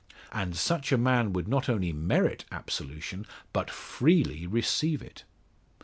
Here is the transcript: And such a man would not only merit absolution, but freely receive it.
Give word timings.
And 0.31 0.55
such 0.57 0.91
a 0.91 0.97
man 0.97 1.31
would 1.33 1.47
not 1.47 1.69
only 1.69 1.93
merit 1.93 2.43
absolution, 2.51 3.27
but 3.53 3.69
freely 3.69 4.47
receive 4.47 5.03
it. 5.03 5.25